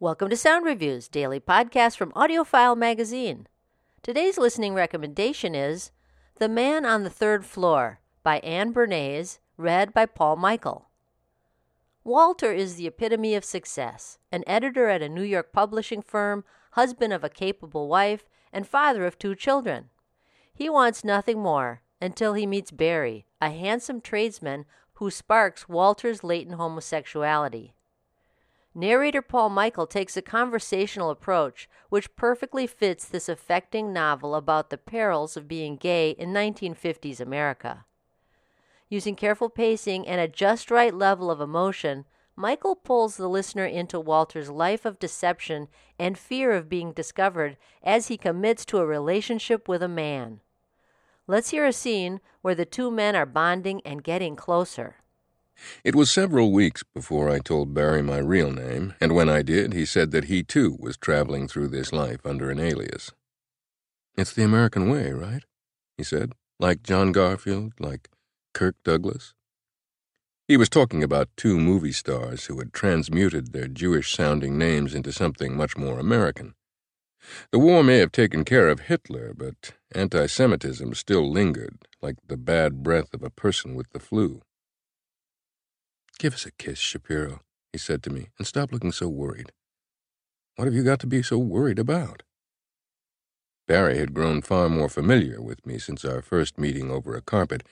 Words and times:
Welcome 0.00 0.30
to 0.30 0.36
Sound 0.36 0.64
Reviews, 0.64 1.08
daily 1.08 1.40
podcast 1.40 1.96
from 1.96 2.12
AudioFile 2.12 2.78
magazine. 2.78 3.48
Today's 4.00 4.38
listening 4.38 4.72
recommendation 4.72 5.56
is 5.56 5.90
The 6.36 6.48
Man 6.48 6.86
on 6.86 7.02
the 7.02 7.10
Third 7.10 7.44
Floor 7.44 7.98
by 8.22 8.38
Anne 8.38 8.72
Bernays, 8.72 9.40
read 9.56 9.92
by 9.92 10.06
Paul 10.06 10.36
Michael. 10.36 10.88
Walter 12.04 12.52
is 12.52 12.76
the 12.76 12.86
epitome 12.86 13.34
of 13.34 13.44
success, 13.44 14.18
an 14.30 14.44
editor 14.46 14.88
at 14.88 15.02
a 15.02 15.08
New 15.08 15.24
York 15.24 15.52
publishing 15.52 16.02
firm, 16.02 16.44
husband 16.74 17.12
of 17.12 17.24
a 17.24 17.28
capable 17.28 17.88
wife, 17.88 18.28
and 18.52 18.68
father 18.68 19.04
of 19.04 19.18
two 19.18 19.34
children. 19.34 19.86
He 20.54 20.70
wants 20.70 21.02
nothing 21.02 21.40
more 21.40 21.82
until 22.00 22.34
he 22.34 22.46
meets 22.46 22.70
Barry, 22.70 23.26
a 23.42 23.50
handsome 23.50 24.00
tradesman 24.00 24.64
who 24.94 25.10
sparks 25.10 25.68
Walter's 25.68 26.22
latent 26.22 26.54
homosexuality. 26.54 27.74
Narrator 28.78 29.22
Paul 29.22 29.48
Michael 29.48 29.88
takes 29.88 30.16
a 30.16 30.22
conversational 30.22 31.10
approach 31.10 31.68
which 31.88 32.14
perfectly 32.14 32.64
fits 32.64 33.04
this 33.06 33.28
affecting 33.28 33.92
novel 33.92 34.36
about 34.36 34.70
the 34.70 34.78
perils 34.78 35.36
of 35.36 35.48
being 35.48 35.74
gay 35.74 36.10
in 36.10 36.32
1950s 36.32 37.18
America. 37.18 37.86
Using 38.88 39.16
careful 39.16 39.50
pacing 39.50 40.06
and 40.06 40.20
a 40.20 40.28
just 40.28 40.70
right 40.70 40.94
level 40.94 41.28
of 41.28 41.40
emotion, 41.40 42.04
Michael 42.36 42.76
pulls 42.76 43.16
the 43.16 43.26
listener 43.26 43.64
into 43.64 43.98
Walter's 43.98 44.48
life 44.48 44.84
of 44.84 45.00
deception 45.00 45.66
and 45.98 46.16
fear 46.16 46.52
of 46.52 46.68
being 46.68 46.92
discovered 46.92 47.56
as 47.82 48.06
he 48.06 48.16
commits 48.16 48.64
to 48.66 48.78
a 48.78 48.86
relationship 48.86 49.66
with 49.66 49.82
a 49.82 49.88
man. 49.88 50.38
Let's 51.26 51.50
hear 51.50 51.66
a 51.66 51.72
scene 51.72 52.20
where 52.42 52.54
the 52.54 52.64
two 52.64 52.92
men 52.92 53.16
are 53.16 53.26
bonding 53.26 53.80
and 53.84 54.04
getting 54.04 54.36
closer. 54.36 54.98
It 55.84 55.94
was 55.94 56.10
several 56.10 56.52
weeks 56.52 56.82
before 56.94 57.30
I 57.30 57.38
told 57.38 57.74
Barry 57.74 58.02
my 58.02 58.18
real 58.18 58.50
name, 58.50 58.94
and 59.00 59.14
when 59.14 59.28
I 59.28 59.42
did, 59.42 59.72
he 59.72 59.84
said 59.84 60.10
that 60.12 60.24
he 60.24 60.42
too 60.42 60.76
was 60.78 60.96
traveling 60.96 61.48
through 61.48 61.68
this 61.68 61.92
life 61.92 62.24
under 62.24 62.50
an 62.50 62.60
alias. 62.60 63.12
It's 64.16 64.32
the 64.32 64.44
American 64.44 64.88
way, 64.88 65.12
right? 65.12 65.44
He 65.96 66.04
said. 66.04 66.32
Like 66.60 66.82
John 66.82 67.12
Garfield, 67.12 67.72
like 67.78 68.08
Kirk 68.52 68.76
Douglas. 68.82 69.34
He 70.48 70.56
was 70.56 70.68
talking 70.68 71.02
about 71.02 71.28
two 71.36 71.60
movie 71.60 71.92
stars 71.92 72.46
who 72.46 72.58
had 72.58 72.72
transmuted 72.72 73.52
their 73.52 73.68
Jewish 73.68 74.12
sounding 74.12 74.56
names 74.56 74.94
into 74.94 75.12
something 75.12 75.56
much 75.56 75.76
more 75.76 75.98
American. 75.98 76.54
The 77.52 77.58
war 77.58 77.84
may 77.84 77.98
have 77.98 78.12
taken 78.12 78.44
care 78.44 78.68
of 78.68 78.80
Hitler, 78.80 79.34
but 79.34 79.74
anti 79.92 80.26
Semitism 80.26 80.94
still 80.94 81.30
lingered, 81.30 81.78
like 82.00 82.16
the 82.26 82.36
bad 82.36 82.82
breath 82.82 83.12
of 83.12 83.22
a 83.22 83.30
person 83.30 83.74
with 83.74 83.90
the 83.90 84.00
flu. 84.00 84.42
Give 86.18 86.34
us 86.34 86.46
a 86.46 86.50
kiss, 86.50 86.78
Shapiro, 86.78 87.42
he 87.72 87.78
said 87.78 88.02
to 88.02 88.10
me, 88.10 88.28
and 88.38 88.46
stop 88.46 88.72
looking 88.72 88.92
so 88.92 89.08
worried. 89.08 89.52
What 90.56 90.64
have 90.64 90.74
you 90.74 90.82
got 90.82 90.98
to 91.00 91.06
be 91.06 91.22
so 91.22 91.38
worried 91.38 91.78
about? 91.78 92.24
Barry 93.68 93.98
had 93.98 94.14
grown 94.14 94.42
far 94.42 94.68
more 94.68 94.88
familiar 94.88 95.40
with 95.40 95.64
me 95.64 95.78
since 95.78 96.04
our 96.04 96.22
first 96.22 96.58
meeting 96.58 96.90
over 96.90 97.14
a 97.14 97.22
carpet 97.22 97.62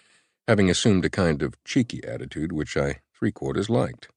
having 0.46 0.70
assumed 0.70 1.04
a 1.04 1.10
kind 1.10 1.42
of 1.42 1.62
cheeky 1.64 2.04
attitude 2.04 2.52
which 2.52 2.76
I 2.76 3.00
three 3.18 3.32
quarters 3.32 3.68
liked. 3.68 4.08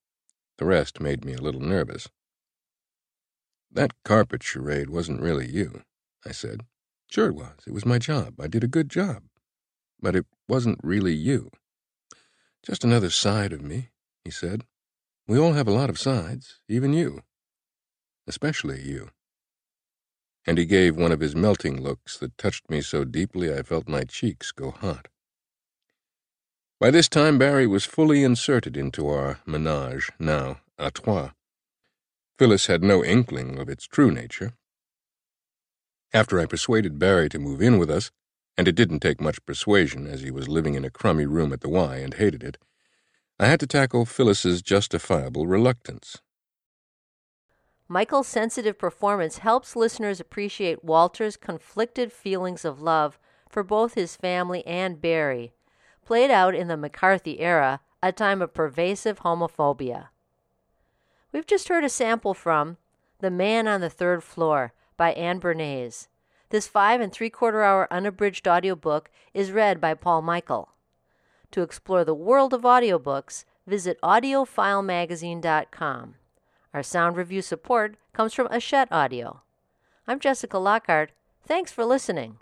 The 0.57 0.65
rest 0.65 0.99
made 0.99 1.25
me 1.25 1.33
a 1.33 1.41
little 1.41 1.61
nervous. 1.61 2.07
That 3.71 3.93
carpet 4.03 4.43
charade 4.43 4.89
wasn't 4.89 5.21
really 5.21 5.49
you, 5.49 5.83
I 6.25 6.31
said. 6.31 6.65
Sure 7.09 7.27
it 7.27 7.35
was. 7.35 7.59
It 7.65 7.73
was 7.73 7.85
my 7.85 7.97
job. 7.97 8.39
I 8.39 8.47
did 8.47 8.63
a 8.63 8.67
good 8.67 8.89
job. 8.89 9.23
But 9.99 10.15
it 10.15 10.25
wasn't 10.47 10.79
really 10.83 11.13
you. 11.13 11.49
Just 12.63 12.83
another 12.83 13.09
side 13.09 13.53
of 13.53 13.61
me, 13.61 13.89
he 14.29 14.31
said. 14.31 14.63
We 15.27 15.39
all 15.39 15.53
have 15.53 15.67
a 15.67 15.71
lot 15.71 15.89
of 15.89 15.97
sides, 15.97 16.59
even 16.67 16.93
you. 16.93 17.23
Especially 18.27 18.79
you. 18.79 19.09
And 20.45 20.59
he 20.59 20.67
gave 20.67 20.95
one 20.95 21.11
of 21.11 21.19
his 21.19 21.35
melting 21.35 21.81
looks 21.81 22.15
that 22.19 22.37
touched 22.37 22.69
me 22.69 22.81
so 22.81 23.03
deeply 23.03 23.51
I 23.51 23.63
felt 23.63 23.89
my 23.89 24.03
cheeks 24.03 24.51
go 24.51 24.69
hot. 24.69 25.07
By 26.79 26.91
this 26.91 27.09
time, 27.09 27.39
Barry 27.39 27.65
was 27.65 27.85
fully 27.85 28.23
inserted 28.23 28.77
into 28.77 29.07
our 29.07 29.39
menage, 29.47 30.11
now 30.19 30.61
à 30.79 30.93
trois. 30.93 31.31
Phyllis 32.37 32.67
had 32.67 32.83
no 32.83 33.03
inkling 33.03 33.57
of 33.57 33.67
its 33.67 33.87
true 33.87 34.11
nature. 34.11 34.53
After 36.13 36.39
I 36.39 36.45
persuaded 36.45 36.99
Barry 36.99 37.29
to 37.29 37.39
move 37.39 37.63
in 37.63 37.79
with 37.79 37.89
us, 37.89 38.11
and 38.55 38.67
it 38.67 38.75
didn't 38.75 38.99
take 38.99 39.19
much 39.19 39.43
persuasion 39.47 40.05
as 40.05 40.21
he 40.21 40.29
was 40.29 40.47
living 40.47 40.75
in 40.75 40.85
a 40.85 40.91
crummy 40.91 41.25
room 41.25 41.51
at 41.51 41.61
the 41.61 41.69
Y 41.69 41.95
and 41.97 42.13
hated 42.13 42.43
it, 42.43 42.59
I 43.39 43.47
had 43.47 43.59
to 43.61 43.67
tackle 43.67 44.05
Phyllis's 44.05 44.61
justifiable 44.61 45.47
reluctance. 45.47 46.17
Michael's 47.87 48.27
sensitive 48.27 48.77
performance 48.77 49.39
helps 49.39 49.75
listeners 49.75 50.19
appreciate 50.19 50.83
Walter's 50.83 51.37
conflicted 51.37 52.11
feelings 52.11 52.65
of 52.65 52.81
love 52.81 53.17
for 53.47 53.63
both 53.63 53.95
his 53.95 54.15
family 54.15 54.65
and 54.67 55.01
Barry 55.01 55.53
played 56.05 56.31
out 56.31 56.55
in 56.55 56.67
the 56.67 56.75
McCarthy 56.75 57.39
era, 57.39 57.81
a 58.01 58.11
time 58.11 58.41
of 58.41 58.51
pervasive 58.51 59.19
homophobia. 59.19 60.07
We've 61.31 61.45
just 61.45 61.67
heard 61.67 61.83
a 61.83 61.89
sample 61.89 62.33
from 62.33 62.77
The 63.19 63.29
Man 63.29 63.67
on 63.67 63.79
the 63.79 63.91
Third 63.91 64.23
Floor 64.23 64.73
by 64.97 65.11
Anne 65.13 65.39
Bernays. 65.39 66.07
This 66.49 66.67
five 66.67 66.99
and 66.99 67.13
three 67.13 67.29
quarter 67.29 67.63
hour 67.63 67.87
unabridged 67.91 68.47
audiobook 68.47 69.11
is 69.35 69.51
read 69.51 69.79
by 69.79 69.93
Paul 69.93 70.23
Michael. 70.23 70.69
To 71.51 71.61
explore 71.61 72.03
the 72.05 72.13
world 72.13 72.53
of 72.53 72.61
audiobooks, 72.61 73.43
visit 73.65 73.99
audiofilemagazine.com. 74.01 76.15
Our 76.73 76.83
sound 76.83 77.17
review 77.17 77.41
support 77.41 77.95
comes 78.13 78.33
from 78.33 78.47
Hachette 78.49 78.91
Audio. 78.91 79.41
I'm 80.07 80.19
Jessica 80.19 80.59
Lockhart. 80.59 81.11
Thanks 81.43 81.71
for 81.71 81.85
listening. 81.85 82.37